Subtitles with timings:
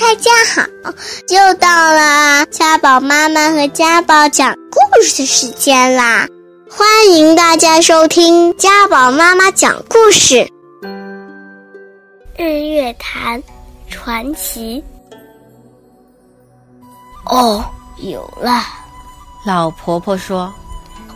[0.00, 0.62] 大家好，
[1.28, 6.26] 又到了家宝妈妈和家宝讲故事时间啦！
[6.70, 10.36] 欢迎大家收听家宝妈妈讲故事，
[12.38, 13.40] 《日月潭
[13.90, 14.82] 传奇》。
[17.26, 17.62] 哦，
[17.98, 18.62] 有了。
[19.44, 20.50] 老婆婆说：“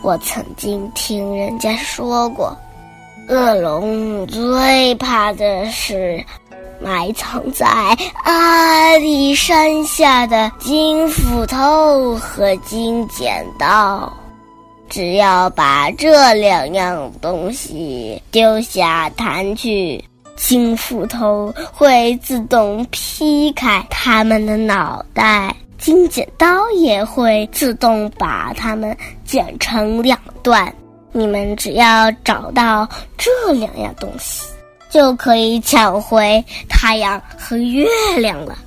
[0.03, 2.55] 我曾经听人家说过，
[3.29, 6.23] 恶龙最怕的是。”
[6.85, 7.65] 埋藏在
[8.23, 14.13] 阿里山下的金斧头和金剪刀，
[14.87, 20.03] 只要把这两样东西丢下潭去，
[20.35, 30.71] 金斧头会自动劈开他们的脑袋，金剪刀也会自动把它们剪成两段。
[31.11, 34.45] 你们只要找到这两样东西。
[34.89, 38.57] 就可以抢回太阳和月亮了。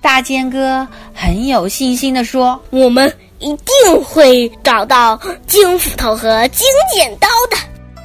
[0.00, 7.56] 大尖哥很有信心地说：“我们一定会找到金斧头和金剪刀的。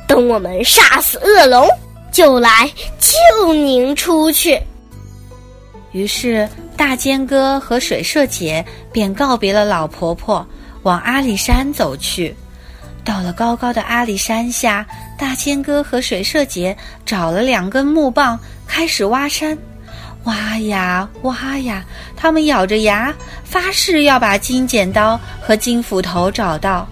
[0.08, 1.68] 等我们杀死恶龙，
[2.12, 2.70] 就来
[3.00, 4.60] 救您出去。”
[5.94, 10.46] 于是，大尖哥和水社姐便告别了老婆婆，
[10.82, 12.36] 往阿里山走去。
[13.04, 14.86] 到了高高的阿里山下，
[15.18, 19.58] 大千哥和水社姐找了两根木棒，开始挖山。
[20.24, 21.84] 挖呀挖呀，
[22.16, 26.88] 他们咬着牙发誓要把金剪刀和金斧头找到。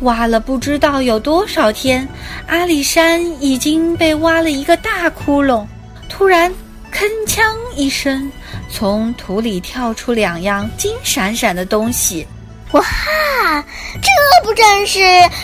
[0.00, 2.06] 挖了不知道有多少天，
[2.46, 5.66] 阿里山已经被挖了一个大窟窿。
[6.08, 6.52] 突然，
[6.92, 7.42] 铿锵
[7.74, 8.30] 一声，
[8.70, 12.26] 从土里跳出两样金闪闪的东西。
[12.72, 13.64] 哇，
[14.00, 14.08] 这
[14.46, 14.98] 不正是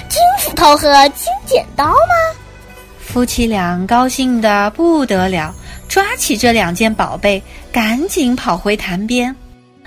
[0.09, 2.15] 金斧头和金剪刀吗？
[3.01, 5.55] 夫妻俩高兴的不得了，
[5.89, 9.35] 抓起这两件宝贝，赶紧跑回潭边。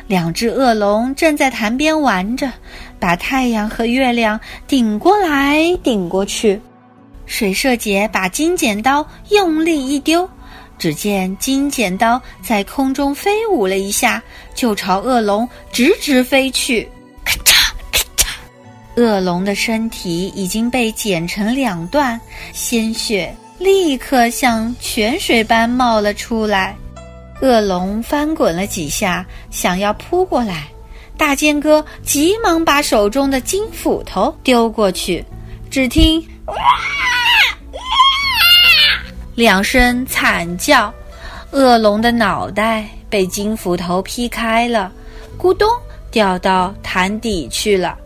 [0.08, 2.52] 两只恶龙正在潭边玩着，
[3.00, 6.60] 把太阳和月亮顶过来顶过去。
[7.26, 10.28] 水社姐把金剪刀用力一丢，
[10.80, 14.22] 只见金剪刀在空中飞舞了一下，
[14.56, 16.90] 就朝恶龙直直飞去。
[19.00, 22.20] 恶龙的身体已经被剪成两段，
[22.52, 26.76] 鲜血立刻像泉水般冒了出来。
[27.42, 30.68] 恶龙翻滚了几下，想要扑过来，
[31.16, 35.24] 大尖哥急忙把手中的金斧头丢过去。
[35.72, 37.80] 只听“哇哇”
[39.34, 40.94] 两声惨叫，
[41.52, 44.92] 恶龙的脑袋被金斧头劈开了，
[45.38, 45.70] 咕咚
[46.12, 47.98] 掉到潭底去了。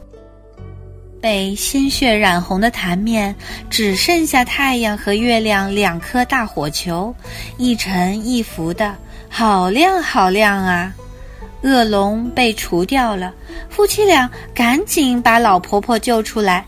[1.23, 3.33] 被鲜血染红的潭面，
[3.69, 7.15] 只剩下太阳和月亮两颗大火球，
[7.57, 8.93] 一沉一浮的，
[9.29, 10.91] 好亮好亮啊！
[11.61, 13.33] 恶龙被除掉了，
[13.69, 16.65] 夫妻俩赶紧把老婆婆救出来。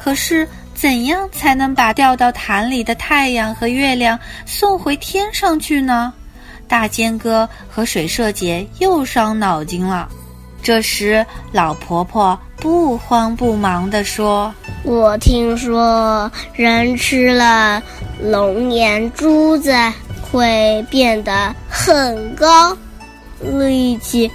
[0.00, 6.10] 可是，怎样才能把掉到潭里的太阳和月亮送回天上去呢？
[6.66, 10.08] 大尖哥和水社姐又伤脑筋了。
[10.62, 14.52] 这时，老婆婆不慌不忙地说
[14.82, 17.80] ：“我听说人吃了
[18.20, 19.72] 龙眼珠子
[20.20, 22.76] 会变得很高，
[23.40, 24.30] 力气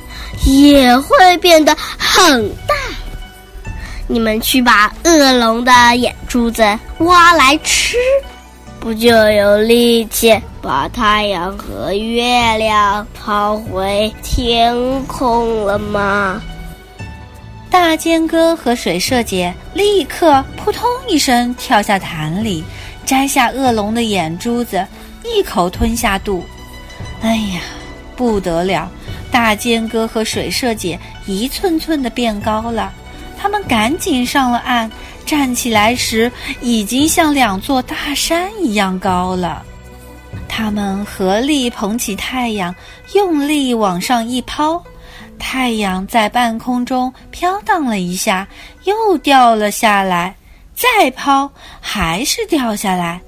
[0.45, 2.73] 也会变得很大。
[4.07, 6.63] 你们去把恶龙的眼珠子
[6.99, 7.97] 挖来吃。”
[8.79, 16.41] 不就有力气把太阳和月亮抛回天空了吗？
[17.73, 22.63] 大尖哥和水社姐立刻扑通一声跳下潭里，
[23.03, 24.85] 摘下恶龙的眼珠子，
[25.23, 26.45] 一口吞下肚。
[27.23, 27.61] 哎呀，
[28.15, 28.87] 不得了！
[29.31, 32.93] 大尖哥和水社姐一寸寸的变高了，
[33.39, 34.89] 他们赶紧上了岸。
[35.25, 39.63] 站起来时，已经像两座大山一样高了。
[40.47, 42.75] 他们合力捧起太阳，
[43.15, 44.79] 用力往上一抛，
[45.45, 48.47] 太阳在半空中飘荡了一下，
[48.85, 50.33] 又掉了下来。
[50.73, 51.51] 再抛，
[51.81, 53.19] 还是掉下来。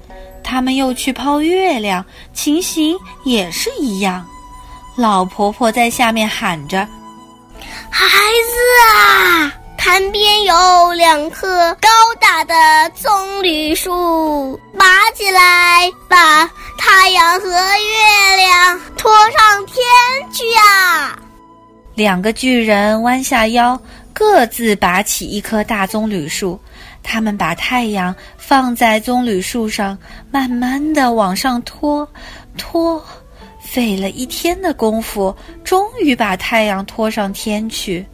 [0.42, 2.02] 他们又去抛月亮，
[2.32, 4.26] 情形也是一样。
[4.96, 6.78] 老婆婆在下面喊着
[7.90, 11.88] ：“孩子啊！”潭边有两棵高
[12.18, 12.54] 大的
[12.96, 19.76] 棕榈树，拔起来，把太阳和月亮拖上天
[20.32, 21.16] 去呀！
[21.96, 23.80] 两个巨人弯下腰，
[24.12, 26.60] 各自拔起一棵大棕榈树，
[27.02, 29.96] 他们把太阳放在棕榈树上，
[30.30, 32.06] 慢慢的往上拖，
[32.58, 33.02] 拖，
[33.62, 35.34] 费了一天的功夫，
[35.64, 38.04] 终于把太阳拖上天去。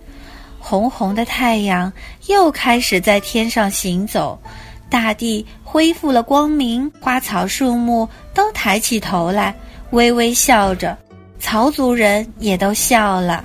[0.61, 1.93] 红红的太阳
[2.29, 4.41] 又开始在天上行走，
[4.89, 9.53] 大地恢复了光明，花草树木都抬起头来，
[9.91, 10.97] 微微笑着。
[11.41, 13.45] 草族人也都笑了。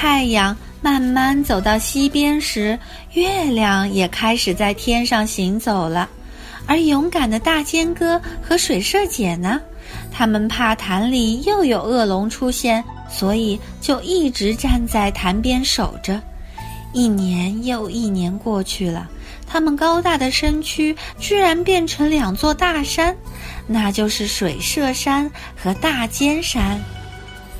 [0.00, 2.78] 太阳慢慢走到西边时，
[3.12, 6.08] 月亮也开始在天上行走了。
[6.64, 9.60] 而勇敢的大尖哥和水社姐呢？
[10.10, 12.82] 他们怕潭里又有恶龙出现。
[13.10, 16.18] 所以就一直站在潭边守着，
[16.94, 19.06] 一年又一年过去了，
[19.46, 23.14] 他们高大的身躯居然变成两座大山，
[23.66, 26.80] 那就是水社山和大尖山。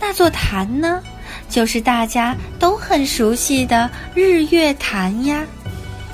[0.01, 1.03] 那座潭呢，
[1.51, 5.45] 就是大家都很熟悉的日月潭呀。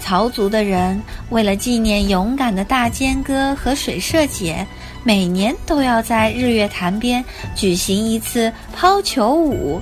[0.00, 1.00] 曹族的人
[1.30, 4.66] 为了纪念勇敢的大尖哥和水社姐。
[5.04, 7.24] 每年都要在日月潭边
[7.54, 9.80] 举行一次抛球舞，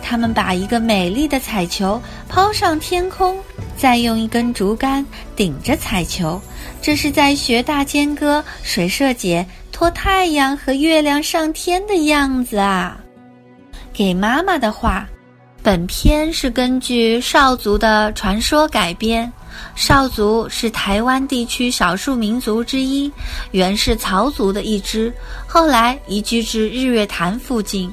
[0.00, 3.36] 他们把一个美丽的彩球抛上天空，
[3.76, 5.04] 再用一根竹竿
[5.34, 6.40] 顶着彩球，
[6.80, 13.03] 这是在学大尖哥、水社姐托太阳和月亮上天的样子啊。
[13.94, 15.08] 给妈妈的话，
[15.62, 19.32] 本片是根据少族的传说改编。
[19.76, 23.10] 少族是台湾地区少数民族之一，
[23.52, 25.14] 原是曹族的一支，
[25.46, 27.92] 后来移居至日月潭附近。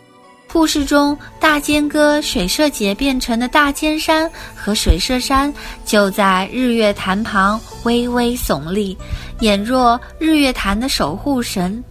[0.52, 5.54] 故事中，大尖哥、水社节变成的大尖山和水社山
[5.86, 8.98] 就在日月潭旁微微耸立，
[9.40, 11.82] 俨若日月潭的守护神。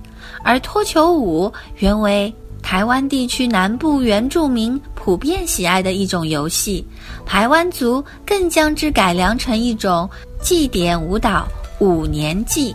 [0.42, 2.32] 而脱球舞原为。
[2.62, 6.86] 台湾地区南部原住民普遍喜爱的一种游戏，
[7.26, 10.08] 排湾族更将之改良成一种
[10.40, 11.46] 祭典舞蹈——
[11.80, 12.74] 五年祭。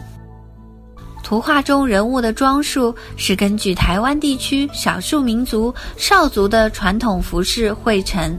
[1.24, 8.38] 图画中人物的装束是根据台湾地区少数民族少族的传统服饰绘成。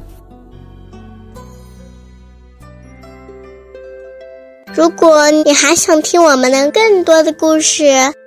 [4.72, 7.84] 如果你还想听我们的更多的故事，